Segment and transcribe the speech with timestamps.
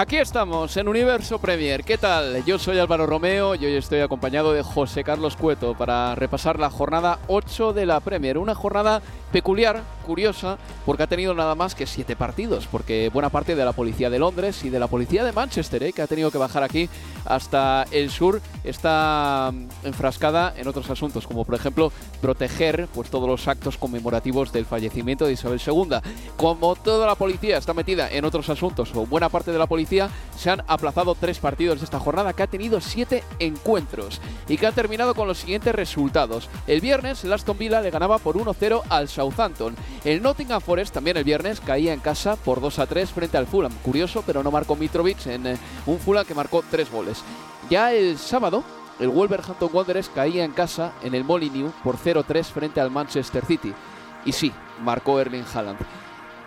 [0.00, 1.84] Aquí estamos en Universo Premier.
[1.84, 2.42] ¿Qué tal?
[2.46, 6.70] Yo soy Álvaro Romeo y hoy estoy acompañado de José Carlos Cueto para repasar la
[6.70, 8.38] jornada 8 de la Premier.
[8.38, 13.54] Una jornada peculiar, curiosa, porque ha tenido nada más que siete partidos, porque buena parte
[13.54, 15.92] de la policía de Londres y de la policía de Manchester, ¿eh?
[15.92, 16.88] que ha tenido que bajar aquí
[17.24, 23.28] hasta el sur, está mm, enfrascada en otros asuntos, como por ejemplo proteger pues, todos
[23.28, 25.98] los actos conmemorativos del fallecimiento de Isabel II.
[26.36, 29.89] Como toda la policía está metida en otros asuntos, o buena parte de la policía,
[30.36, 34.66] se han aplazado tres partidos de esta jornada que ha tenido siete encuentros y que
[34.66, 36.48] ha terminado con los siguientes resultados.
[36.66, 39.74] El viernes, el Aston Villa le ganaba por 1-0 al Southampton.
[40.04, 43.46] El Nottingham Forest también el viernes caía en casa por 2 a 3 frente al
[43.46, 43.72] Fulham.
[43.82, 47.22] Curioso, pero no marcó Mitrovic en eh, un Fulham que marcó 3 goles.
[47.68, 48.62] Ya el sábado,
[49.00, 53.74] el Wolverhampton Wanderers caía en casa en el Molineux por 0-3 frente al Manchester City.
[54.24, 55.78] Y sí, marcó Erling Haaland.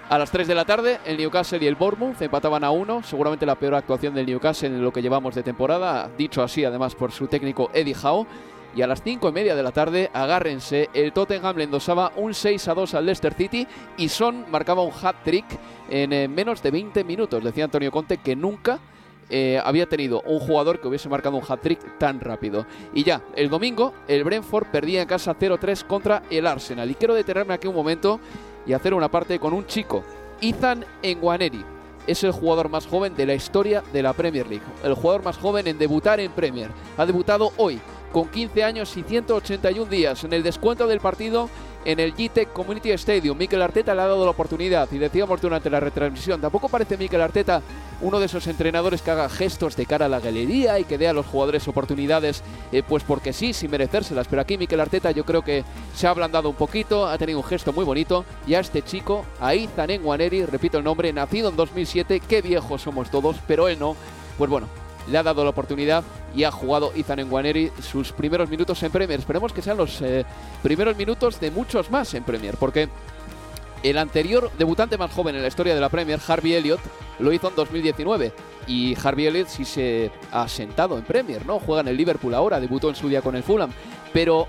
[0.10, 3.46] A las 3 de la tarde, el Newcastle y el Bournemouth empataban a 1, seguramente
[3.46, 7.12] la peor actuación del Newcastle en lo que llevamos de temporada, dicho así además por
[7.12, 8.28] su técnico Eddie Howe
[8.76, 12.34] y a las 5 y media de la tarde, agárrense, el Tottenham le endosaba un
[12.34, 15.46] 6 a 2 al Leicester City y Son marcaba un hat-trick
[15.90, 17.44] en eh, menos de 20 minutos.
[17.44, 18.80] Decía Antonio Conte que nunca
[19.30, 22.66] eh, había tenido un jugador que hubiese marcado un hat-trick tan rápido.
[22.94, 26.90] Y ya, el domingo, el Brentford perdía en casa 0-3 contra el Arsenal.
[26.90, 28.20] Y quiero detenerme aquí un momento
[28.66, 30.04] y hacer una parte con un chico,
[30.42, 31.64] Ethan Enguaneri.
[32.06, 34.66] Es el jugador más joven de la historia de la Premier League.
[34.84, 36.70] El jugador más joven en debutar en Premier.
[36.98, 37.80] Ha debutado hoy
[38.12, 40.24] con 15 años y 181 días.
[40.24, 41.50] En el descuento del partido
[41.86, 45.70] en el GTEC Community Stadium, Mikel Arteta le ha dado la oportunidad y decíamos durante
[45.70, 47.62] la retransmisión, tampoco parece Mikel Arteta
[48.02, 51.08] uno de esos entrenadores que haga gestos de cara a la galería y que dé
[51.08, 54.28] a los jugadores oportunidades, eh, pues porque sí, sin merecérselas.
[54.28, 55.64] Pero aquí Mikel Arteta yo creo que
[55.96, 59.26] se ha ablandado un poquito, ha tenido un gesto muy bonito y a este chico,
[59.40, 63.80] a Ethan Enguaneri, repito el nombre, nacido en 2007, qué viejos somos todos, pero él
[63.80, 63.96] no,
[64.38, 64.68] pues bueno,
[65.10, 66.04] le ha dado la oportunidad
[66.36, 69.20] y ha jugado Ethan Enguaneri sus primeros minutos en Premier.
[69.20, 70.26] Esperemos que sean los eh,
[70.62, 72.90] primeros minutos de muchos más en Premier, porque
[73.84, 76.80] el anterior debutante más joven en la historia de la Premier, Harvey Elliott,
[77.20, 78.34] lo hizo en 2019.
[78.66, 81.60] Y Harvey Elliott sí se ha sentado en Premier, ¿no?
[81.60, 83.72] Juega en el Liverpool ahora, debutó en su día con el Fulham.
[84.14, 84.48] Pero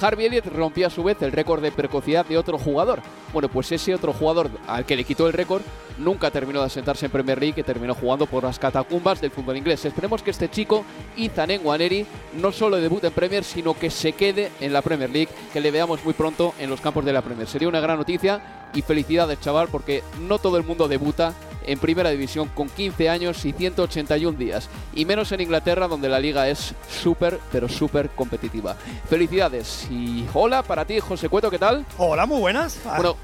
[0.00, 3.00] Harvey Elliott rompió a su vez el récord de precocidad de otro jugador.
[3.32, 5.62] Bueno, pues ese otro jugador al que le quitó el récord
[5.98, 9.56] nunca terminó de asentarse en Premier League y terminó jugando por las catacumbas del fútbol
[9.56, 9.84] inglés.
[9.84, 10.84] Esperemos que este chico,
[11.16, 15.30] Ethan Enguaneri, no solo debute en Premier, sino que se quede en la Premier League,
[15.52, 17.46] que le veamos muy pronto en los campos de la Premier.
[17.46, 21.34] Sería una gran noticia y felicidades, chaval, porque no todo el mundo debuta
[21.66, 24.68] en primera división con 15 años y 181 días.
[24.94, 28.76] Y menos en Inglaterra, donde la liga es súper, pero súper competitiva.
[29.08, 31.84] Felicidades y hola para ti, José Cueto, ¿qué tal?
[31.98, 32.78] Hola, muy buenas.
[32.96, 33.16] Bueno,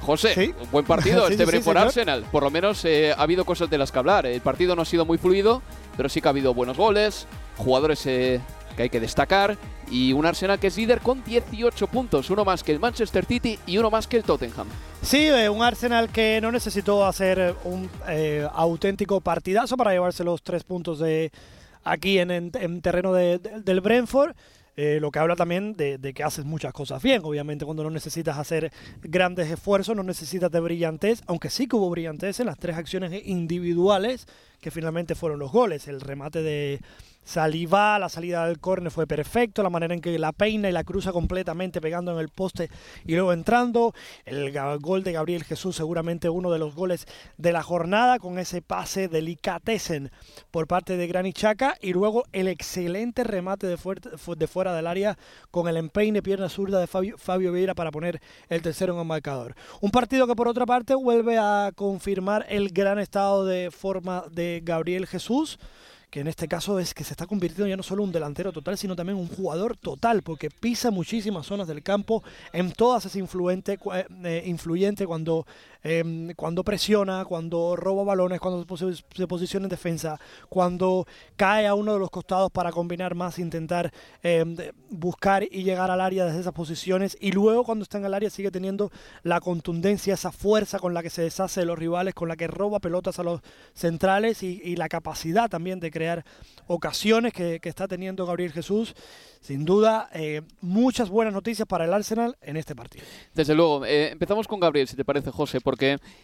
[0.00, 1.78] José, un buen partido Sí, este sí, señor.
[1.78, 2.24] Arsenal.
[2.30, 4.26] Por lo menos eh, ha habido cosas de las que hablar.
[4.26, 5.62] El partido no ha sido muy fluido,
[5.96, 7.26] pero sí que ha habido buenos goles,
[7.56, 8.40] jugadores eh,
[8.76, 9.56] que hay que destacar
[9.90, 13.58] y un Arsenal que es líder con 18 puntos, uno más que el Manchester City
[13.66, 14.66] y uno más que el Tottenham.
[15.02, 20.24] Sí, eh, un Arsenal que no necesitó hacer eh, un eh, auténtico partidazo para llevarse
[20.24, 21.30] los tres puntos de
[21.84, 24.34] aquí en, en- en terreno de- de- del Brentford.
[25.00, 27.20] lo que habla también de, de que haces muchas cosas bien.
[27.24, 28.70] Obviamente, cuando no necesitas hacer
[29.02, 33.10] grandes esfuerzos, no necesitas de brillantez, aunque sí que hubo brillantez en las tres acciones
[33.26, 34.26] individuales
[34.60, 35.88] que finalmente fueron los goles.
[35.88, 36.80] El remate de
[37.28, 40.82] Saliba, la salida del córner fue perfecto, la manera en que la peina y la
[40.82, 42.70] cruza completamente pegando en el poste
[43.04, 43.92] y luego entrando.
[44.24, 47.04] El gol de Gabriel Jesús, seguramente uno de los goles
[47.36, 50.10] de la jornada, con ese pase delicatesen
[50.50, 55.18] por parte de Granit Chaca y luego el excelente remate de, de fuera del área
[55.50, 59.04] con el empeine pierna zurda de Fabio, Fabio Vieira para poner el tercero en el
[59.04, 59.54] marcador.
[59.82, 64.62] Un partido que por otra parte vuelve a confirmar el gran estado de forma de
[64.64, 65.58] Gabriel Jesús
[66.10, 68.78] que en este caso es que se está convirtiendo ya no solo un delantero total,
[68.78, 72.22] sino también un jugador total, porque pisa muchísimas zonas del campo,
[72.52, 73.78] en todas es influente,
[74.24, 75.46] eh, influyente cuando
[75.82, 78.66] Em, cuando presiona, cuando roba balones, cuando
[79.14, 83.92] se posiciona en defensa, cuando cae a uno de los costados para combinar más, intentar
[84.22, 84.56] em,
[84.90, 88.28] buscar y llegar al área desde esas posiciones y luego cuando está en el área
[88.28, 88.90] sigue teniendo
[89.22, 92.48] la contundencia, esa fuerza con la que se deshace de los rivales, con la que
[92.48, 93.40] roba pelotas a los
[93.74, 96.24] centrales y, la capacidad también de crear
[96.68, 98.94] ocasiones que, está teniendo Gabriel Jesús
[99.40, 103.04] sin duda, eh, muchas buenas noticias para el Arsenal en este partido.
[103.34, 105.77] Desde luego, eh, empezamos con Gabriel, si te parece, José, porque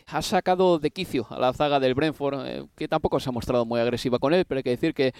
[0.06, 3.64] ha sacado de quicio a la zaga del Brentford, eh, que tampoco se ha mostrado
[3.64, 5.12] muy agresiva con él, pero hay que decir que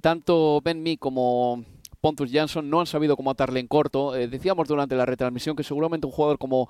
[0.00, 1.64] tanto Ben Mee como
[2.02, 4.12] Pontus Jansson no han sabido cómo atarle en corto.
[4.12, 6.68] decíamos durante la retransmisión que seguramente un jugador como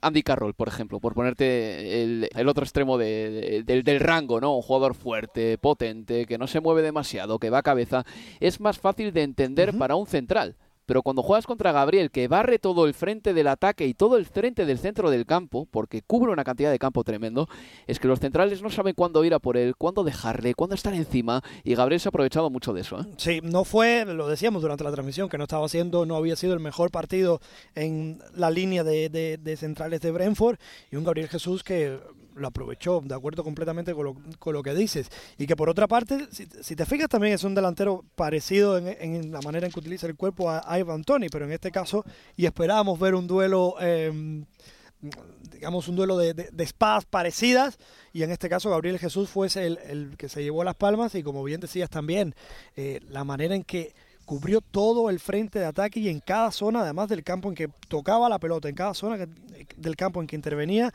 [0.00, 4.56] Andy Carroll, por ejemplo, por ponerte el, otro extremo del, del, rango, ¿no?
[4.56, 8.04] Un jugador fuerte, potente, que no se mueve demasiado, que va a cabeza,
[8.40, 10.56] es más fácil de entender para un central.
[10.92, 14.26] Pero cuando juegas contra Gabriel, que barre todo el frente del ataque y todo el
[14.26, 17.48] frente del centro del campo, porque cubre una cantidad de campo tremendo,
[17.86, 20.92] es que los centrales no saben cuándo ir a por él, cuándo dejarle, cuándo estar
[20.92, 23.00] encima, y Gabriel se ha aprovechado mucho de eso.
[23.00, 23.04] ¿eh?
[23.16, 26.52] Sí, no fue, lo decíamos durante la transmisión, que no estaba haciendo, no había sido
[26.52, 27.40] el mejor partido
[27.74, 30.58] en la línea de, de centrales de Brentford,
[30.90, 32.00] y un Gabriel Jesús que
[32.34, 35.10] lo aprovechó, de acuerdo completamente con lo, con lo que dices.
[35.38, 39.40] Y que por otra parte, si, te fijas también es un delantero parecido en, la
[39.40, 42.04] manera en que utiliza el cuerpo a, Ivan Tony, pero en este caso,
[42.36, 43.76] y esperábamos ver un duelo...
[43.80, 44.44] Em,
[45.50, 47.76] digamos, un duelo de, de, espadas parecidas,
[48.12, 51.24] y en este caso Gabriel Jesús fue el, el, que se llevó las palmas, y
[51.24, 52.36] como bien decías también,
[52.76, 53.94] eh, la manera en que
[54.24, 57.68] cubrió todo el frente de ataque y en cada zona, además del campo en que
[57.88, 59.26] tocaba la pelota, en cada zona
[59.76, 60.92] del campo en que intervenía,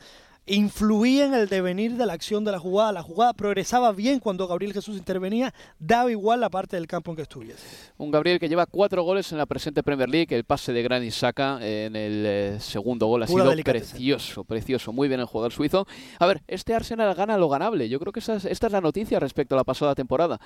[0.48, 2.92] influía en el devenir de la acción de la jugada.
[2.92, 7.16] La jugada progresaba bien cuando Gabriel Jesús intervenía, daba igual la parte del campo en
[7.16, 7.92] que estuviese.
[7.96, 11.12] Un Gabriel que lleva cuatro goles en la presente Premier League, el pase de Granit
[11.12, 15.86] saca en el eh, segundo gol ha sido precioso, precioso, muy bien el jugador suizo.
[16.18, 19.54] A ver, este Arsenal gana lo ganable, yo creo que esta es la noticia respecto
[19.54, 20.40] a la pasada temporada.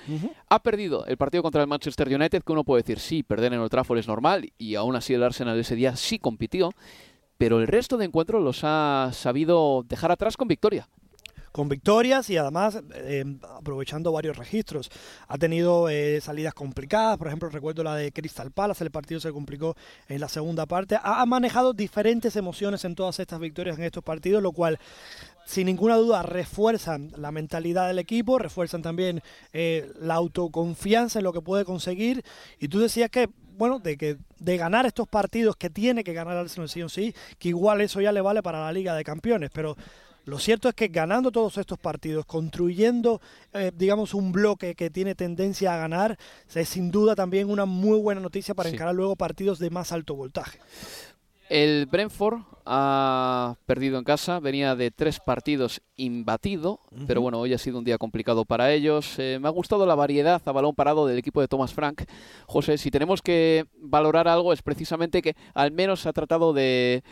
[0.49, 3.61] Ha perdido el partido contra el Manchester United, que uno puede decir, sí, perder en
[3.61, 6.71] el Trafford es normal, y aún así el Arsenal ese día sí compitió
[7.37, 10.87] pero el resto de encuentros los ha sabido dejar atrás con victoria
[11.53, 13.23] con victorias y además eh,
[13.55, 14.89] aprovechando varios registros.
[15.27, 19.31] Ha tenido eh, salidas complicadas, por ejemplo recuerdo la de Crystal Palace, el partido se
[19.31, 19.75] complicó
[20.09, 20.97] en la segunda parte.
[21.01, 24.79] Ha, manejado diferentes emociones en todas estas victorias en estos partidos, lo cual
[25.45, 29.21] sin ninguna duda refuerzan la mentalidad del equipo, refuerzan también
[29.53, 32.25] eh, la autoconfianza en lo que puede conseguir.
[32.59, 36.37] Y tú decías que bueno, de que de ganar estos partidos que tiene que ganar
[36.37, 39.49] Arsenal sí o sí, que igual eso ya le vale para la Liga de Campeones,
[39.53, 39.75] pero
[40.25, 43.21] lo cierto es que ganando todos estos partidos, construyendo,
[43.51, 46.17] eh, digamos, un bloque que tiene tendencia a ganar,
[46.53, 50.15] es sin duda también una muy buena noticia para encarar luego partidos de más alto
[50.15, 50.59] voltaje.
[51.49, 57.57] El Brentford ha perdido en casa, venía de tres partidos imbatido, pero bueno, hoy ha
[57.57, 59.19] sido un día complicado para ellos.
[59.19, 62.03] Eh, me ha gustado la variedad a balón parado del equipo de Thomas Frank.
[62.47, 67.03] José, si tenemos que valorar algo es precisamente que al menos ha tratado de,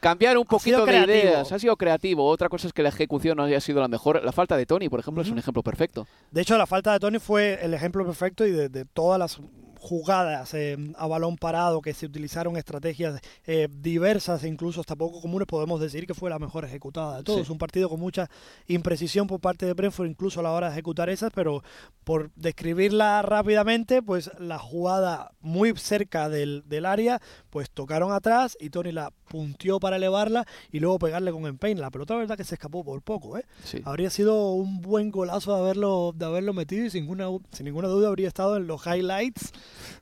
[0.00, 2.26] cambiar un poquito de ideas, ha sido creativo.
[2.26, 4.22] Otra cosa es que la ejecución no haya sido la mejor.
[4.24, 6.06] La falta de Tony, por ejemplo, es un ejemplo perfecto.
[6.30, 9.40] De hecho, la falta de Tony fue el ejemplo perfecto y de todas las
[9.84, 15.20] jugadas eh, a balón parado, que se utilizaron estrategias eh, diversas e incluso hasta poco
[15.20, 17.50] comunes, podemos decir que fue la mejor ejecutada de todos.
[17.50, 18.30] Un partido con mucha
[18.66, 21.62] imprecisión por parte de Brentford, incluso a la hora de ejecutar esas, pero
[22.02, 28.70] por describirla rápidamente, pues la jugada muy cerca del, del área, pues tocaron atrás y
[28.70, 31.82] Tony la puntió para elevarla y luego pegarle con empeño.
[31.82, 33.36] La pelota, verdad, que se escapó por poco.
[33.36, 33.44] ¿eh?
[33.84, 37.88] Habría sido un buen golazo de haberlo, de haberlo metido y sin ninguna, sin ninguna
[37.88, 39.52] duda habría estado en los highlights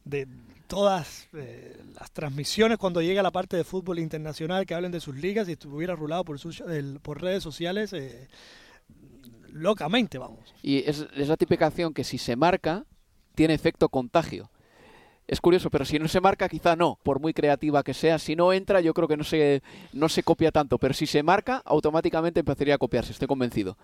[0.04, 0.28] de
[0.66, 5.14] todas eh, las transmisiones cuando llega la parte de fútbol internacional que hablen de sus
[5.14, 8.28] ligas y estuviera rulado por, redes sociales eh,
[9.50, 10.54] locamente, vamos.
[10.62, 12.86] Y es, es la típica acción que si se marca
[13.34, 14.50] tiene efecto contagio.
[15.32, 18.18] Es curioso, pero si no se marca, quizá no, por muy creativa que sea.
[18.18, 19.62] Si no entra, yo creo que no se,
[19.94, 23.78] no se copia tanto, pero si se marca, automáticamente empezaría a copiarse, estoy convencido.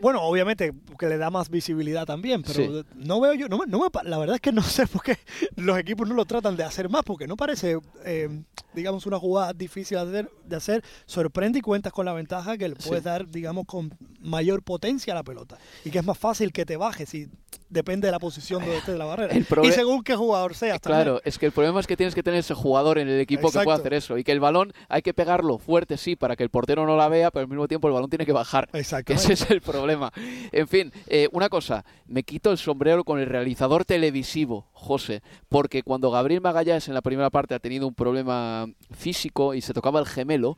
[0.00, 4.18] bueno, obviamente, que le da más visibilidad también, pero no veo yo, no, no la
[4.18, 5.18] verdad es que no sé por qué
[5.54, 8.42] los equipos no lo tratan de hacer más, porque no parece, eh,
[8.74, 12.68] digamos, una jugada difícil de hacer, de hacer, sorprende y cuentas con la ventaja que
[12.68, 16.52] le puedes dar, digamos, con mayor potencia a la pelota, y que es más fácil
[16.52, 17.28] que te bajes y
[17.72, 19.34] depende de la posición de, de la barrera.
[19.62, 20.78] y según qué jugador seas.
[20.80, 23.50] Claro, es que el problema es que tienes que tener ese jugador en el equipo
[23.50, 24.18] que pueda hacer eso.
[24.18, 27.08] Y que el balón hay que pegarlo fuerte, sí, para que el portero no la
[27.08, 28.68] vea, pero al mismo tiempo el balón tiene que bajar.
[28.72, 29.12] Exacto.
[29.12, 30.12] Ese es el problema.
[30.52, 35.82] En fin, eh, una cosa, me quito el sombrero con el realizador televisivo, José, porque
[35.82, 40.00] cuando Gabriel Magallanes en la primera parte ha tenido un problema físico y se tocaba
[40.00, 40.56] el gemelo,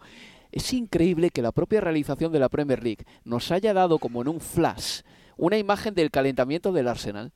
[0.53, 4.29] es increíble que la propia realización de la Premier League nos haya dado como en
[4.29, 5.01] un flash
[5.37, 7.33] una imagen del calentamiento del Arsenal.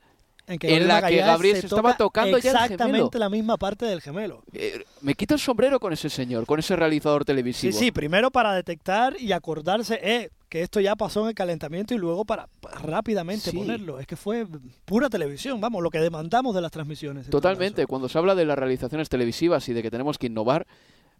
[0.48, 4.42] En, la que Gabriel se, estaba tocando ya el Exactamente la misma parte del gemelo.
[4.54, 7.70] Eh, me quito el sombrero con ese señor, con ese realizador televisivo.
[7.70, 11.94] Sí, sí, primero para detectar y acordarse eh, que esto ya pasó en el calentamiento
[11.94, 12.48] y luego para,
[12.80, 14.00] rápidamente ponerlo.
[14.00, 14.46] Es que fue
[14.86, 17.28] pura televisión, vamos, lo que demandamos de las transmisiones.
[17.28, 20.66] Totalmente, cuando se habla de las realizaciones televisivas y de que tenemos que innovar,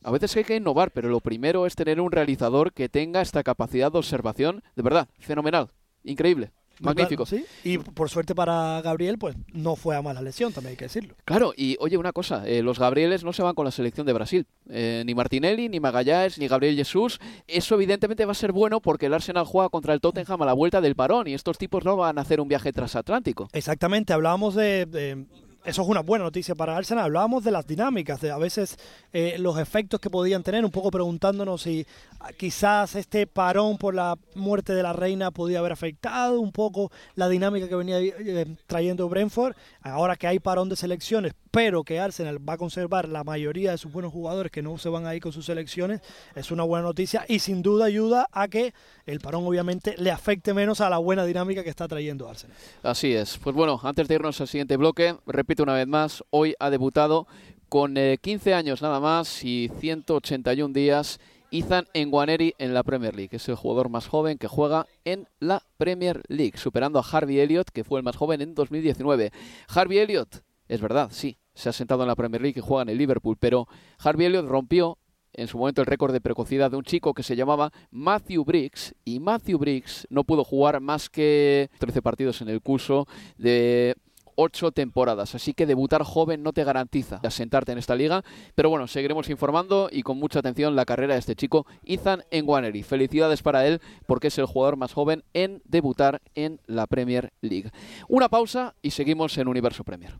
[0.02, 3.42] a veces hay que innovar, pero lo primero es tener un realizador que tenga esta
[3.42, 5.68] capacidad de observación, de verdad, fenomenal,
[6.04, 6.52] increíble.
[6.80, 7.26] Magnífico.
[7.26, 7.44] ¿sí?
[7.64, 11.14] Y por suerte para Gabriel, pues no fue a mala lesión, también hay que decirlo.
[11.25, 14.12] Claro, y oye, una cosa, eh, los Gabrieles no se van con la selección de
[14.12, 14.47] Brasil.
[14.68, 17.20] Eh, ni Martinelli, ni Magallanes, ni Gabriel Jesús.
[17.47, 20.52] Eso evidentemente va a ser bueno porque el Arsenal juega contra el Tottenham a la
[20.52, 23.49] vuelta del parón y estos tipos no van a hacer un viaje transatlántico.
[23.52, 25.26] Exactamente, hablábamos de
[25.69, 27.05] eso es una buena noticia para Arsenal.
[27.05, 28.79] Hablábamos de las dinámicas, de a veces
[29.13, 31.87] eh, los efectos que podían tener, un poco preguntándonos si
[32.21, 36.91] ah, quizás este parón por la muerte de la reina podía haber afectado un poco
[37.17, 39.55] la dinámica que venía eh, trayendo Brentford.
[39.92, 43.78] Ahora que hay parón de selecciones, pero que Arsenal va a conservar la mayoría de
[43.78, 46.00] sus buenos jugadores que no se van a ir con sus selecciones,
[46.35, 48.75] es una buena noticia y sin duda ayuda a que
[49.07, 52.57] el parón obviamente le afecte menos a la buena dinámica que está trayendo Arsenal.
[52.83, 53.38] Así es.
[53.38, 57.26] Pues bueno, antes de irnos al siguiente bloque, repito una vez más, hoy ha debutado
[57.68, 63.37] con 15 eh, años nada más y 181 días Ethan Enguaneri en la Premier League.
[63.37, 67.71] Es el jugador más joven que juega en la Premier League, superando a Harvey Elliott,
[67.71, 69.33] que fue el más joven en 2019.
[69.69, 72.90] Harvey Elliott, es verdad, sí, se ha sentado en la Premier League y juega en
[72.90, 73.67] el Liverpool, pero
[73.99, 74.99] Harvey Elliott rompió
[75.33, 78.95] en su momento el récord de precocidad de un chico que se llamaba Matthew Briggs
[79.05, 83.95] y Matthew Briggs no pudo jugar más que 13 partidos en el curso de
[84.38, 85.35] ocho temporadas.
[85.35, 88.23] Así que debutar joven no te garantiza asentarte en esta liga.
[88.54, 92.85] Pero bueno, seguiremos informando y con mucha atención la carrera de este chico, Ethan Enguaneri.
[92.85, 97.71] Felicidades para él porque es el jugador más joven en debutar en la Premier League.
[98.09, 100.18] Una pausa y seguimos en Universo Premier.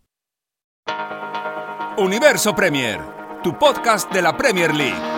[1.97, 3.01] Universo Premier,
[3.43, 5.18] tu podcast de la Premier League.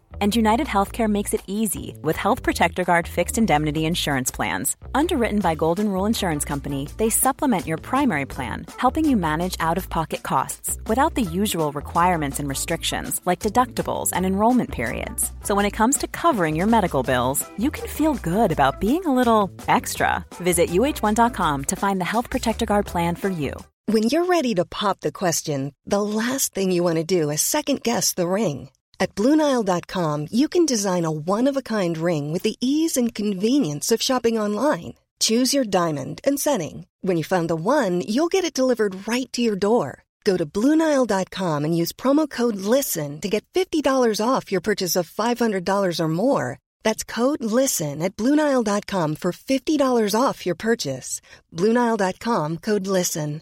[0.21, 4.75] And United Healthcare makes it easy with Health Protector Guard fixed indemnity insurance plans.
[4.93, 9.79] Underwritten by Golden Rule Insurance Company, they supplement your primary plan, helping you manage out
[9.79, 15.31] of pocket costs without the usual requirements and restrictions like deductibles and enrollment periods.
[15.41, 19.03] So when it comes to covering your medical bills, you can feel good about being
[19.07, 20.23] a little extra.
[20.35, 23.55] Visit uh1.com to find the Health Protector Guard plan for you.
[23.87, 27.41] When you're ready to pop the question, the last thing you want to do is
[27.41, 28.69] second guess the ring
[29.01, 33.13] at Bluenile.com, you can design a one of a kind ring with the ease and
[33.15, 34.93] convenience of shopping online.
[35.19, 36.87] Choose your diamond and setting.
[37.01, 40.03] When you find the one, you'll get it delivered right to your door.
[40.23, 43.83] Go to Bluenile.com and use promo code LISTEN to get $50
[44.23, 46.59] off your purchase of $500 or more.
[46.83, 51.21] That's code LISTEN at Bluenile.com for $50 off your purchase.
[51.51, 53.41] Bluenile.com code LISTEN.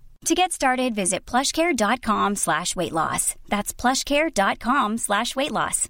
[0.25, 3.33] To get started, visit plushcare.com slash weight loss.
[3.49, 5.89] That's plushcare.com slash weight loss.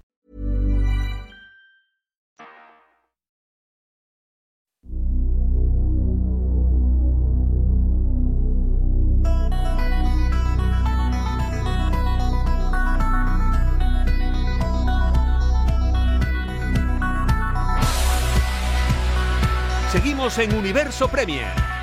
[19.90, 21.81] Seguimos en Universo Premier.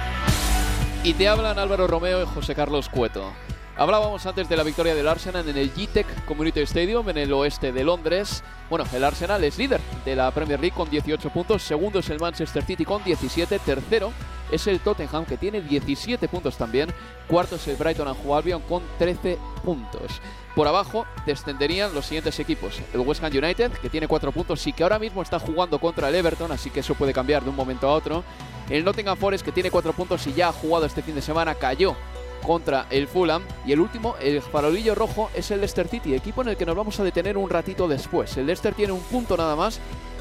[1.02, 3.32] Y te hablan Álvaro Romeo y José Carlos Cueto.
[3.80, 7.72] Hablábamos antes de la victoria del Arsenal en el GTEC Community Stadium en el oeste
[7.72, 8.44] de Londres.
[8.70, 12.20] Bueno, el Arsenal es líder de la Premier League con 18 puntos, segundo es el
[12.20, 14.12] Manchester City con 17, tercero
[14.52, 16.94] es el Tottenham que tiene 17 puntos también,
[17.30, 20.20] cuarto es el Brighton and Albion con 13 puntos.
[20.56, 22.82] Por abajo descenderían los siguientes equipos.
[22.94, 26.10] El West Ham United, que tiene 4 puntos y que ahora mismo está jugando contra
[26.10, 28.26] el Everton, así que eso puede cambiar de un momento a otro.
[28.70, 31.56] El Nottingham Forest, que tiene 4 puntos y ya ha jugado este fin de semana,
[31.56, 31.96] cayó
[32.46, 33.44] contra el Fulham.
[33.66, 36.76] Y el último, el farolillo rojo, es el Leicester City, equipo en el que nos
[36.76, 38.36] vamos a detener un ratito después.
[38.38, 39.80] El Leicester tiene un punto nada más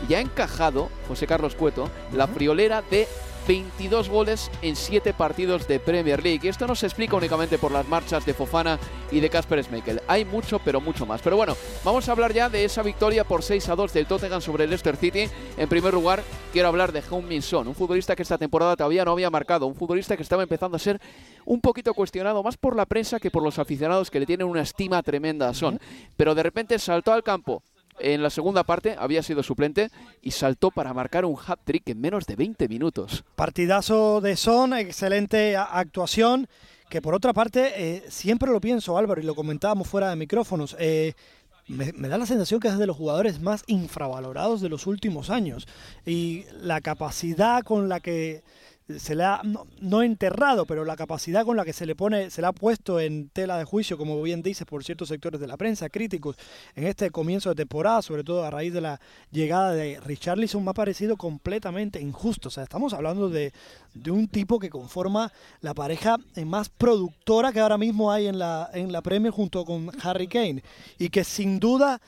[0.08, 3.08] y ha encajado, José Carlos Cueto, la friolera de
[3.48, 6.40] 22 goles en 7 partidos de Premier League.
[6.42, 8.78] Y esto no se explica únicamente por las marchas de Fofana
[9.10, 10.02] y de Casper Schmeichel.
[10.06, 11.22] Hay mucho, pero mucho más.
[11.22, 14.42] Pero bueno, vamos a hablar ya de esa victoria por 6 a 2 del Tottenham
[14.42, 15.30] sobre el Leicester City.
[15.56, 19.12] En primer lugar, quiero hablar de Heung-Min Son, un futbolista que esta temporada todavía no
[19.12, 21.00] había marcado, un futbolista que estaba empezando a ser
[21.46, 24.60] un poquito cuestionado más por la prensa que por los aficionados que le tienen una
[24.60, 25.80] estima tremenda a Son.
[26.18, 27.62] Pero de repente saltó al campo
[28.00, 29.90] en la segunda parte había sido suplente
[30.22, 33.24] y saltó para marcar un hat-trick en menos de 20 minutos.
[33.36, 36.48] Partidazo de Son, excelente actuación,
[36.88, 40.76] que por otra parte, eh, siempre lo pienso Álvaro y lo comentábamos fuera de micrófonos,
[40.78, 41.14] eh,
[41.66, 45.28] me, me, da la sensación que es de los jugadores más infravalorados de los últimos
[45.28, 45.68] años
[46.06, 48.42] y la capacidad con la que
[48.97, 49.42] se le ha
[49.80, 52.99] no, enterrado, pero la capacidad con la que se le pone, se le ha puesto
[53.00, 56.37] en tela de juicio, como bien dice, por ciertos sectores de la prensa, críticos,
[56.75, 60.71] en este comienzo de temporada, sobre todo a raíz de la llegada de Richarlison, me
[60.71, 62.49] ha parecido completamente injusto.
[62.49, 63.52] O sea, estamos hablando de,
[63.92, 66.16] de un tipo que conforma la pareja
[66.47, 70.62] más productora que ahora mismo hay en la, en la Premier junto con Harry Kane.
[70.99, 72.00] Y que sin duda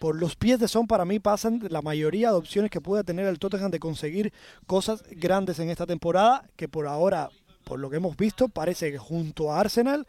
[0.00, 3.26] por los pies de Son para mí pasan la mayoría de opciones que pueda tener
[3.26, 4.32] el Tottenham de conseguir
[4.66, 7.28] cosas grandes en esta temporada, que por ahora,
[7.64, 10.06] por lo que hemos visto, parece que junto a Arsenal,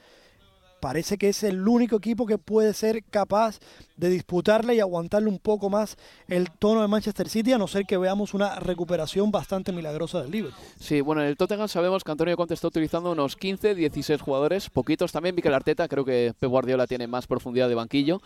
[0.79, 3.60] parece que es el único equipo que puede ser capaz
[3.98, 5.98] de disputarle y aguantarle un poco más
[6.29, 10.31] el tono de Manchester City, a no ser que veamos una recuperación bastante milagrosa del
[10.31, 10.65] Liverpool.
[10.79, 14.70] Sí, bueno, en el Tottenham sabemos que Antonio Conte está utilizando unos 15, 16 jugadores,
[14.70, 18.22] poquitos también, Mikel Arteta, creo que Pep Guardiola tiene más profundidad de banquillo.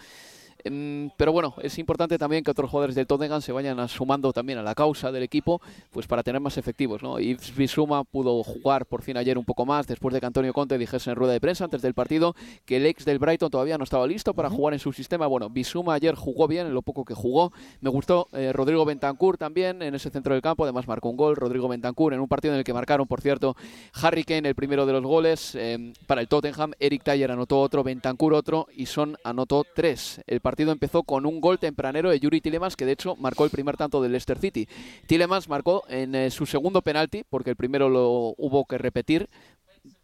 [0.65, 4.58] Em, pero bueno, es importante también que otros jugadores del Tottenham se vayan sumando también
[4.58, 7.19] a la causa del equipo, pues para tener más efectivos, ¿no?
[7.19, 10.80] Y Bisuma pudo jugar por fin ayer un poco más, después de que Antonio Conte
[10.80, 13.84] dijese en rueda de prensa antes del partido que el ex del Brighton todavía no
[13.84, 15.28] estaba listo para jugar en su sistema.
[15.28, 17.54] Bueno, Bisuma ayer jugó bien en lo poco que jugó.
[17.82, 21.36] Me gustó eh, Rodrigo Bentancur también en ese centro del campo, además marcó un gol.
[21.36, 23.56] Rodrigo Bentancur en un partido en el que marcaron, por cierto,
[24.01, 27.84] Harry Kane el primero de los goles em, para el Tottenham, Eric Taylor anotó otro,
[27.84, 30.21] Bentancur otro y Son anotó tres.
[30.25, 33.43] El partido partido empezó con un gol tempranero de Yuri Tilemans, que de hecho marcó
[33.43, 34.69] el primer tanto del Leicester City.
[35.05, 39.27] Tilemans marcó en eh, su segundo penalti, porque el primero lo hubo que repetir,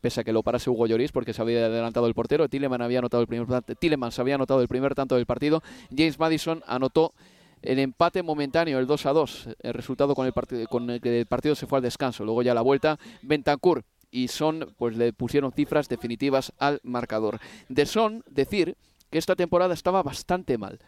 [0.02, 2.50] pese a que lo parase Hugo Lloris porque se había adelantado el portero.
[2.50, 3.48] Tillemans había anotado el primer,
[3.80, 5.64] Tillemans había anotado el primer tanto del partido.
[5.90, 7.14] James Madison anotó
[7.62, 10.34] el empate momentáneo, el 2 a 2, el resultado con el,
[10.68, 12.26] con el partido se fue al descanso.
[12.26, 17.40] Luego ya la vuelta, Bentancur y Son pues le pusieron cifras definitivas al marcador.
[17.70, 18.76] De Son decir
[19.12, 20.80] que esta temporada estaba bastante mal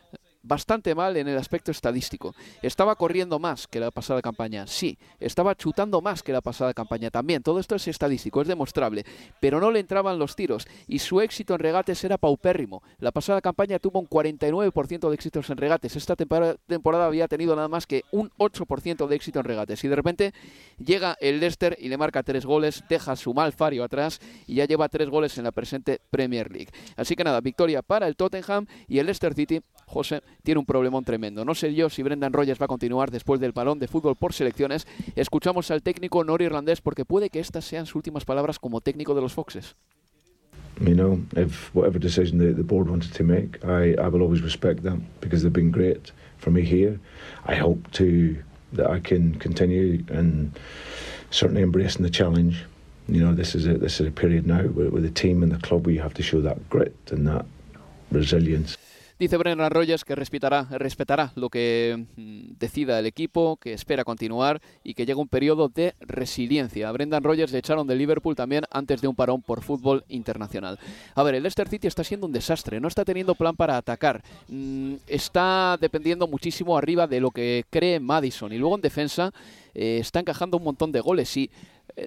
[0.44, 2.36] bastante mal en el aspecto estadístico.
[2.62, 4.98] Estaba corriendo más que la pasada campaña, sí.
[5.20, 7.42] Estaba chutando más que la pasada campaña también.
[7.42, 9.06] Todo esto es estadístico, es demostrable.
[9.40, 12.84] Pero no le entraban los tiros y su éxito en regates era paupérrimo.
[13.00, 15.96] La pasada campaña tuvo un 49% de éxitos en regates.
[15.96, 19.84] Esta temporada había tenido nada más que un 8% de éxito en regates.
[19.84, 20.34] Y de repente
[20.78, 24.66] llega el Leicester y le marca tres goles, deja su mal fario atrás y ya
[24.66, 26.70] lleva tres goles en la presente Premier League.
[26.98, 29.62] Así que nada, victoria para el Tottenham y el Leicester City,
[29.94, 31.46] José, tiene un problemón tremendo.
[31.46, 34.34] No sé yo si Brendan Rogers va a continuar después del balón de fútbol por
[34.34, 34.88] selecciones.
[35.16, 39.22] Escuchamos al técnico norirlandés porque puede que estas sean sus últimas palabras como técnico de
[39.22, 39.76] los Foxes.
[40.82, 44.42] You know, if whatever decision the, the board wanted to make, I, I will always
[44.42, 47.00] respect that because they've been great for me here.
[47.46, 48.36] I hope to
[48.74, 50.58] that I can continue and
[51.30, 52.66] certainly embracing the challenge.
[53.08, 55.52] You know, this is a this is a period now with, with the team and
[55.52, 57.46] the club where you have to show that grit and that
[58.12, 58.76] resilience.
[59.24, 64.62] Dice Brennan Rogers que respetará, respetará lo que mm, decida el equipo, que espera continuar
[64.84, 66.90] y que llega un periodo de resiliencia.
[66.90, 70.78] A Brendan Rogers le echaron de Liverpool también antes de un parón por fútbol internacional.
[71.16, 74.22] A ver, el Leicester City está siendo un desastre, no está teniendo plan para atacar,
[74.50, 79.32] mm, está dependiendo muchísimo arriba de lo que cree Madison y luego en defensa
[79.74, 81.50] eh, está encajando un montón de goles Eh,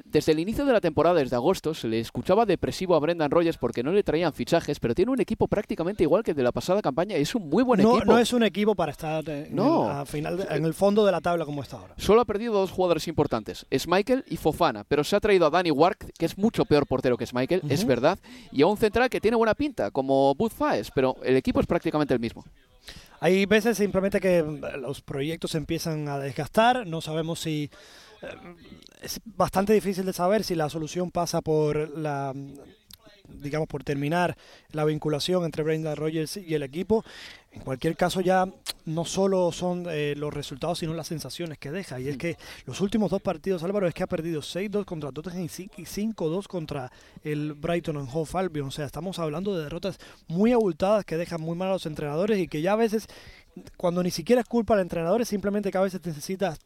[0.04, 3.56] Desde el inicio de la temporada, desde agosto, se le escuchaba depresivo a Brendan Rodgers
[3.56, 6.50] porque no le traían fichajes, pero tiene un equipo prácticamente igual que el de la
[6.50, 8.12] pasada campaña y es un muy buen no, equipo.
[8.12, 9.84] no es un equipo para estar en, No.
[9.84, 11.94] el, a final de- en el fondo de la tabla como está ahora.
[11.98, 15.70] Solo ha perdido dos jugadores importantes, Michael y Fofana, pero se ha traído a Danny
[15.70, 18.18] Wark, que es mucho peor portero que Michael, es verdad,
[18.50, 21.66] y a un central que tiene buena pinta, como Booth Faes, pero el equipo es
[21.66, 22.44] prácticamente el mismo.
[23.20, 24.42] Hay veces simplemente que
[24.78, 27.70] los proyectos empiezan a desgastar, no sabemos si...
[29.02, 32.32] Es bastante difícil de saber si la solución pasa por la
[33.28, 34.36] digamos por terminar
[34.72, 37.04] la vinculación entre Brendan Rodgers y el equipo.
[37.52, 38.46] En cualquier caso ya
[38.84, 41.98] no solo son eh, los resultados sino las sensaciones que deja.
[42.00, 42.36] Y es que
[42.66, 46.92] los últimos dos partidos Álvaro es que ha perdido 6-2 contra Tottenham y 5-2 contra
[47.24, 51.40] el Brighton and Hove Albion, o sea, estamos hablando de derrotas muy abultadas que dejan
[51.40, 53.06] muy mal a los entrenadores y que ya a veces
[53.76, 56.58] cuando ni siquiera es culpa del entrenador, es simplemente que a veces necesitas,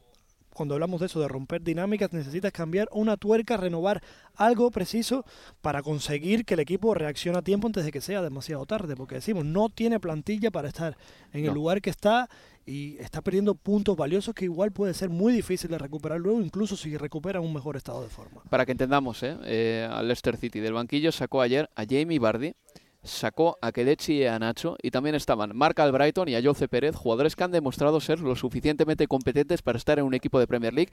[0.60, 4.02] cuando hablamos de eso, de romper dinámicas, necesitas cambiar una tuerca, renovar
[4.34, 5.24] algo preciso
[5.62, 9.14] para conseguir que el equipo reaccione a tiempo antes de que sea demasiado tarde, porque
[9.14, 10.98] decimos, no tiene plantilla para estar
[11.32, 11.48] en No.
[11.48, 12.28] el lugar que está
[12.66, 16.76] y está perdiendo puntos valiosos que igual puede ser muy difícil de recuperar luego, incluso
[16.76, 18.42] si recupera un mejor estado de forma.
[18.50, 19.38] Para que entendamos, ¿eh?
[19.44, 22.52] Eh, al Leicester City del banquillo sacó ayer a Jamie Vardy,
[23.02, 26.94] sacó a Kelechi y a Nacho y también estaban Mark Albrighton y a Jose Pérez,
[26.94, 30.74] jugadores que han demostrado ser lo suficientemente competentes para estar en un equipo de Premier
[30.74, 30.92] League.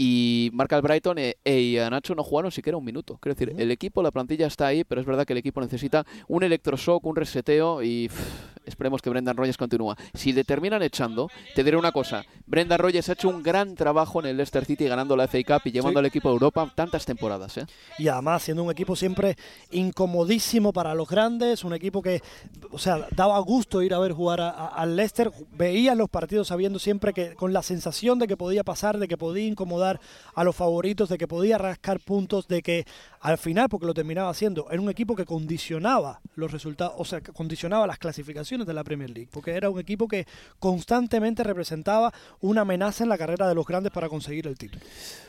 [0.00, 3.18] Y Mark Albrighton e, e y a Nacho no jugaron siquiera un minuto.
[3.20, 6.06] Quiero decir, el equipo, la plantilla está ahí, pero es verdad que el equipo necesita
[6.28, 9.96] un electroshock, un reseteo y pff, esperemos que Brendan Rodgers continúa.
[10.14, 12.24] Si le terminan echando, te diré una cosa.
[12.46, 15.62] Brendan Rodgers ha hecho un gran trabajo en el Leicester City ganando la FA Cup
[15.64, 16.02] y llevando Sí.
[16.02, 17.56] al equipo a Europa tantas temporadas.
[17.58, 17.66] ¿eh?
[17.98, 19.36] y además siendo un equipo siempre
[19.72, 22.22] incomodísimo para los grandes, un equipo que,
[22.70, 27.12] o sea, daba gusto ir a ver jugar al Leicester, veía los partidos sabiendo siempre
[27.12, 29.87] que con la sensación de que podía pasar, de que podía incomodar
[30.34, 32.86] a los favoritos, de que podía rascar puntos, de que
[33.20, 37.20] al final, porque lo terminaba haciendo, era un equipo que condicionaba los resultados, o sea,
[37.20, 40.26] que condicionaba las clasificaciones de la Premier League, porque era un equipo que
[40.58, 44.84] constantemente representaba una amenaza en la carrera de los grandes para conseguir el título.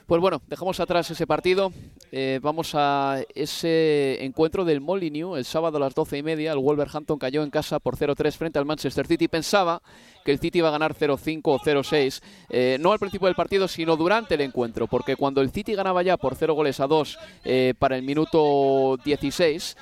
[0.06, 1.72] Pues bueno, dejamos atrás ese partido.
[2.12, 6.52] Eh, vamos a ese encuentro del Molineux el sábado a las doce y media.
[6.52, 9.28] El Wolverhampton cayó en casa por 0-3 frente al Manchester City.
[9.28, 9.84] Pensaba
[10.24, 13.68] que el City iba a ganar 0-5 o 0-6, eh, no al principio del partido,
[13.68, 17.20] sino durante el encuentro, porque cuando el City ganaba ya por 0 goles a 2
[17.46, 19.78] eh, para el minuto 16.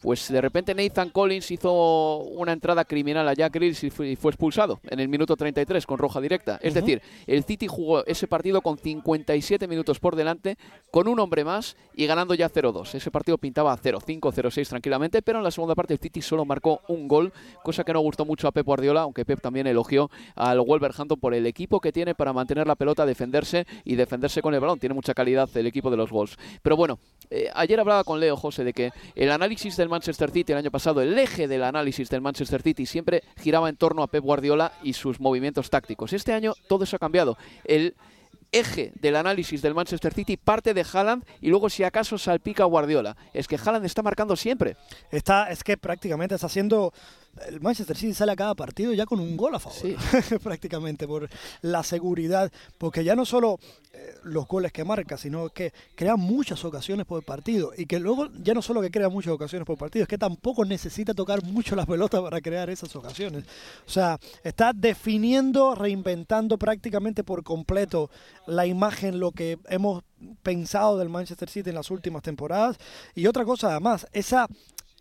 [0.00, 4.80] Pues de repente Nathan Collins hizo una entrada criminal a Jack Grealish y fue, expulsado
[4.88, 6.58] en el minuto 33 con roja directa.
[6.62, 10.56] Es decir, el City jugó ese partido con 57 minutos por delante,
[10.90, 12.94] con un hombre más y ganando ya 0-2.
[12.94, 16.46] Ese partido pintaba a 0-5, 0-6 tranquilamente, pero en la segunda parte el City solo
[16.46, 17.32] marcó un gol,
[17.62, 21.34] cosa que no gustó mucho a Pep Guardiola, aunque Pep también elogió al Wolverhampton por
[21.34, 24.78] el equipo que tiene para mantener la pelota, defenderse y defenderse con el balón.
[24.78, 26.38] Tiene mucha calidad el equipo de los Wolves.
[26.62, 30.52] Pero bueno, eh, ayer hablaba con Leo José de que el análisis del Manchester City
[30.52, 34.06] el año pasado, el eje del análisis del Manchester City siempre giraba en torno a
[34.06, 36.12] Pep Guardiola y sus movimientos tácticos.
[36.12, 37.36] Este año todo eso ha cambiado.
[37.64, 37.94] El
[38.52, 42.66] eje del análisis del Manchester City parte de Haaland y luego si acaso salpica a
[42.66, 43.16] Guardiola.
[43.32, 44.76] Es que Haaland está marcando siempre.
[45.10, 46.92] Está, es que prácticamente está haciendo.
[47.46, 49.78] El Manchester City sale a cada partido ya con un gol a favor.
[49.78, 49.96] Sí.
[50.42, 51.28] prácticamente por
[51.62, 52.50] la seguridad.
[52.78, 53.58] Porque ya no solo
[53.92, 57.72] eh, los goles que marca, sino que crea muchas ocasiones por partido.
[57.76, 60.64] Y que luego ya no solo que crea muchas ocasiones por partido, es que tampoco
[60.64, 63.44] necesita tocar mucho la pelota para crear esas ocasiones.
[63.86, 68.10] O sea, está definiendo, reinventando prácticamente por completo
[68.46, 70.04] la imagen, lo que hemos
[70.42, 72.76] pensado del Manchester City en las últimas temporadas.
[73.14, 74.46] Y otra cosa además, esa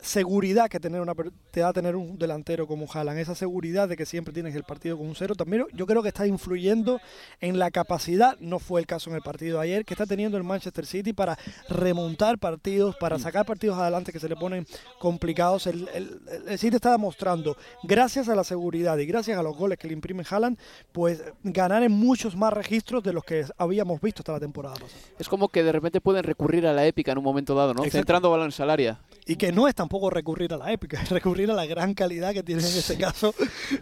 [0.01, 1.13] seguridad que tener una,
[1.51, 4.97] te da tener un delantero como Haaland, esa seguridad de que siempre tienes el partido
[4.97, 6.99] con un cero, también yo creo que está influyendo
[7.41, 10.37] en la capacidad, no fue el caso en el partido de ayer, que está teniendo
[10.37, 14.65] el Manchester City para remontar partidos, para sacar partidos adelante que se le ponen
[14.99, 15.67] complicados.
[15.67, 19.77] El, el- el City está demostrando, gracias a la seguridad y gracias a los goles
[19.77, 20.57] que le imprime Haaland,
[20.91, 25.01] pues ganar en muchos más registros de los que habíamos visto hasta la temporada pasada.
[25.19, 27.81] Es como que de repente pueden recurrir a la épica en un momento dado, ¿no?
[27.83, 27.97] Exacto.
[27.97, 28.99] Centrando balones al área.
[29.25, 32.31] Y que no es tampoco recurrir a la épica, es recurrir a la gran calidad
[32.31, 33.33] que tiene en este caso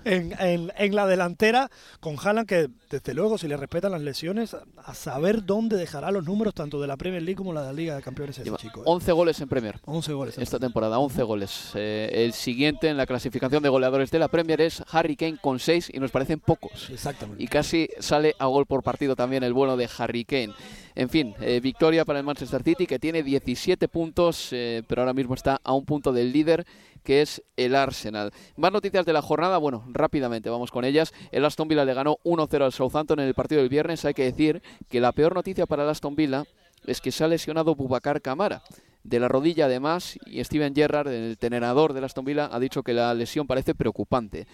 [0.05, 4.55] en, en- en la delantera con Haaland, que desde luego si le respetan las lesiones,
[4.77, 7.73] a saber dónde dejará los números tanto de la Premier League como la de la
[7.73, 8.79] Liga de Campeones ese chico.
[8.79, 8.83] ¿eh?
[8.85, 9.81] 11 goles en Premier.
[9.83, 10.37] 11 goles.
[10.37, 11.71] Esta temporada, 11 goles.
[11.75, 15.59] Eh, el siguiente en la clasificación de goleadores de la Premier es Harry Kane con
[15.59, 16.89] 6 y nos parecen pocos.
[16.89, 17.43] Exactamente.
[17.43, 20.53] Y casi sale a gol por partido también el bueno de Harry Kane.
[20.97, 25.13] En fin, eh, victoria para el Manchester City que tiene 17 puntos, eh, pero ahora
[25.13, 26.65] mismo está a un punto del líder
[27.03, 28.31] que es el Arsenal.
[28.55, 31.13] Más noticias de la jornada, bueno, rápidamente vamos con ellas.
[31.31, 34.05] El Aston Villa le ganó 1-0 al Southampton en el partido del viernes.
[34.05, 36.45] Hay que decir que la peor noticia para el Aston Villa
[36.83, 38.63] es que se ha lesionado Bubacar Camara
[39.03, 42.95] de la rodilla además y Steven Gerrard, el entrenador de Aston Villa, ha dicho que
[42.95, 44.47] la lesión parece preocupante.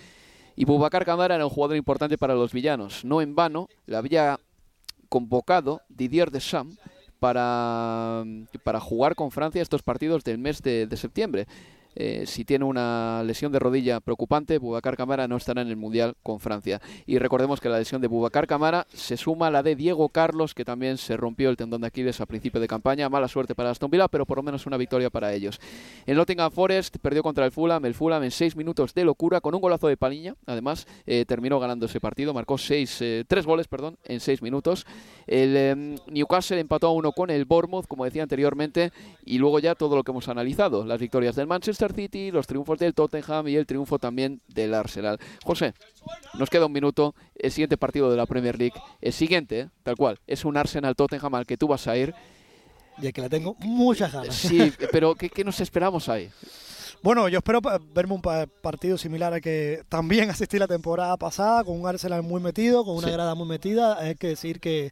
[0.57, 3.05] Y Bubacar Camara era un jugador importante para los villanos.
[3.05, 4.41] No en vano, le había
[5.13, 6.79] convocado Didier Deschamps
[7.19, 8.23] para,
[8.63, 11.45] para jugar con Francia estos partidos del mes de septiembre.
[11.95, 16.15] Eh, si tiene una lesión de rodilla preocupante, Bubacar Camara no estará en el Mundial
[16.23, 16.81] con Francia.
[17.05, 20.53] Y recordemos que la lesión de Bubacar Camara se suma a la de Diego Carlos,
[20.53, 23.09] que también se rompió el tendón de Aquiles a principio de campaña.
[23.09, 25.59] Mala suerte para Aston Villa, pero por lo menos una victoria para ellos.
[26.05, 27.85] El Nottingham Forest perdió contra el Fulham.
[27.85, 30.35] El Fulham en seis minutos de locura, con un golazo de Paliña.
[30.45, 32.33] Además, eh, terminó ganando ese partido.
[32.33, 34.85] Marcó seis, eh, tres goles perdón, en seis minutos.
[35.27, 38.91] El em, Newcastle empató a uno con el Bournemouth, como decía anteriormente.
[39.25, 40.85] Y luego ya todo lo que hemos analizado.
[40.85, 45.19] Las victorias del Manchester City, los triunfos del Tottenham y el triunfo también del Arsenal.
[45.43, 45.73] José,
[46.35, 47.15] nos queda un minuto.
[47.35, 51.45] El siguiente partido de la Premier League, el siguiente, tal cual, es un Arsenal-Tottenham al
[51.45, 52.13] que tú vas a ir.
[53.01, 54.35] Y que le tengo muchas ganas.
[54.35, 56.29] Sí, pero ¿qué, qué nos esperamos ahí?
[57.01, 57.59] Bueno, yo espero
[57.93, 62.41] verme un partido similar al que también asistí la temporada pasada, con un Arsenal muy
[62.41, 63.97] metido, con una grada muy metida.
[63.99, 64.91] Hay que decir que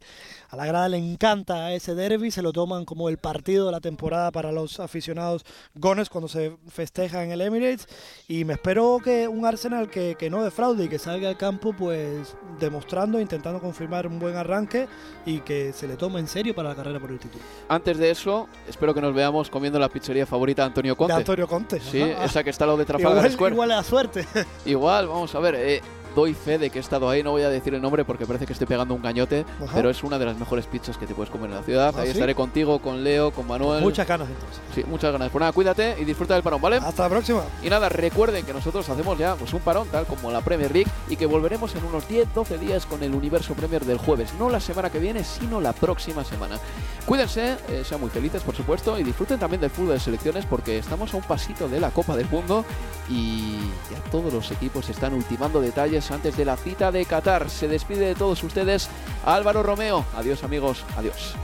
[0.50, 3.80] a la grada le encanta ese derby, se lo toman como el partido de la
[3.80, 7.86] temporada para los aficionados gones cuando se festeja en el Emirates.
[8.28, 11.72] Y me espero que un Arsenal que, que no defraude y que salga al campo
[11.72, 14.88] pues demostrando, intentando confirmar un buen arranque
[15.24, 17.42] y que se le tome en serio para la carrera por el título.
[17.68, 21.14] Antes de eso, espero que nos veamos comiendo la pizzería favorita de Antonio Conte.
[21.14, 21.80] De Antonio Conte.
[21.92, 24.26] Sí, esa que está lo de Trafalgar igual, Igual a la suerte.
[24.64, 25.54] igual, vamos a ver.
[25.56, 25.80] Eh,
[26.14, 28.46] doy fe de que he estado ahí, no voy a decir el nombre porque parece
[28.46, 29.44] que estoy pegando un gañote,
[29.74, 31.94] pero es una de las mejores pizzas que te puedes comer en la ciudad.
[31.96, 33.82] ¿Ah, ahí estaré contigo, con Leo, con Manuel.
[33.82, 34.60] Muchas ganas entonces.
[34.74, 35.30] Sí, muchas ganas.
[35.30, 36.76] Pues nada, cuídate y disfruta del parón, ¿vale?
[36.76, 37.42] Hasta la próxima.
[37.62, 40.90] Y nada, recuerden que nosotros hacemos ya pues un parón tal como la Premier League
[41.08, 44.32] y que volveremos en unos 10-12 días con el Universo Premier del jueves.
[44.38, 46.58] No la semana que viene, sino la próxima semana.
[47.06, 50.78] Cuídense, eh, sean muy felices, por supuesto, y disfruten también del fútbol de selecciones porque
[50.78, 52.64] estamos a un pasito de la Copa del Mundo
[53.08, 53.56] y
[53.90, 57.48] ya todos los equipos están ultimando detalles antes de la cita de Qatar.
[57.50, 58.88] Se despide de todos ustedes
[59.24, 60.04] Álvaro Romeo.
[60.16, 61.34] Adiós amigos, adiós.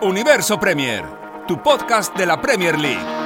[0.00, 1.04] Universo Premier,
[1.48, 3.18] tu podcast de la Premier League.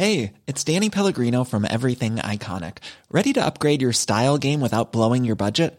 [0.00, 2.78] Hey, it's Danny Pellegrino from Everything Iconic.
[3.12, 5.78] Ready to upgrade your style game without blowing your budget?